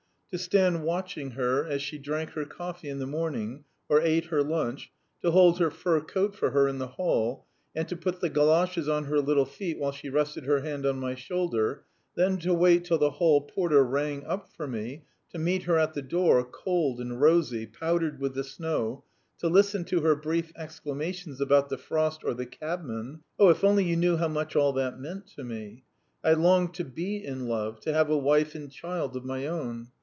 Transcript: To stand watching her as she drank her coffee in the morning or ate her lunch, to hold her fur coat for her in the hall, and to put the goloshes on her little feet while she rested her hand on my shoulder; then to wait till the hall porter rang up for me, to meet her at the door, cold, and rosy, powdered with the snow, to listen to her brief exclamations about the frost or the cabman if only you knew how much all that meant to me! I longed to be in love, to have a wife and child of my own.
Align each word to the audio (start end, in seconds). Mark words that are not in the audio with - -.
To 0.33 0.37
stand 0.37 0.83
watching 0.83 1.31
her 1.31 1.65
as 1.67 1.81
she 1.81 1.97
drank 1.97 2.29
her 2.29 2.45
coffee 2.45 2.87
in 2.87 2.99
the 2.99 3.05
morning 3.05 3.65
or 3.89 3.99
ate 3.99 4.27
her 4.27 4.41
lunch, 4.41 4.89
to 5.21 5.31
hold 5.31 5.59
her 5.59 5.69
fur 5.69 5.99
coat 5.99 6.35
for 6.37 6.51
her 6.51 6.69
in 6.69 6.77
the 6.77 6.87
hall, 6.87 7.45
and 7.75 7.85
to 7.89 7.97
put 7.97 8.21
the 8.21 8.29
goloshes 8.29 8.87
on 8.87 9.03
her 9.07 9.19
little 9.19 9.43
feet 9.43 9.77
while 9.77 9.91
she 9.91 10.09
rested 10.09 10.45
her 10.45 10.61
hand 10.61 10.85
on 10.85 11.01
my 11.01 11.15
shoulder; 11.15 11.83
then 12.15 12.37
to 12.37 12.53
wait 12.53 12.85
till 12.85 12.97
the 12.97 13.09
hall 13.09 13.41
porter 13.41 13.83
rang 13.83 14.23
up 14.23 14.47
for 14.55 14.65
me, 14.69 15.03
to 15.31 15.37
meet 15.37 15.63
her 15.63 15.77
at 15.77 15.95
the 15.95 16.01
door, 16.01 16.45
cold, 16.45 17.01
and 17.01 17.19
rosy, 17.19 17.65
powdered 17.65 18.21
with 18.21 18.33
the 18.33 18.45
snow, 18.45 19.03
to 19.37 19.49
listen 19.49 19.83
to 19.83 19.99
her 19.99 20.15
brief 20.15 20.53
exclamations 20.55 21.41
about 21.41 21.67
the 21.67 21.77
frost 21.77 22.23
or 22.23 22.33
the 22.33 22.45
cabman 22.45 23.19
if 23.37 23.65
only 23.65 23.83
you 23.83 23.97
knew 23.97 24.15
how 24.15 24.29
much 24.29 24.55
all 24.55 24.71
that 24.71 24.97
meant 24.97 25.27
to 25.27 25.43
me! 25.43 25.83
I 26.23 26.31
longed 26.35 26.73
to 26.75 26.85
be 26.85 27.17
in 27.17 27.49
love, 27.49 27.81
to 27.81 27.91
have 27.93 28.09
a 28.09 28.17
wife 28.17 28.55
and 28.55 28.71
child 28.71 29.17
of 29.17 29.25
my 29.25 29.45
own. 29.45 29.89